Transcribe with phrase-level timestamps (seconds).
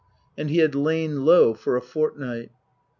[0.35, 2.49] And he had lain low for a fortnight.